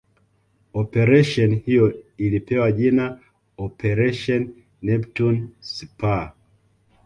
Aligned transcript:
Operesheni 0.73 1.55
hiyo 1.59 1.93
ilipewa 2.17 2.71
jina 2.71 3.19
Operation 3.57 4.53
Neptune 4.81 5.47
Spear 5.59 6.33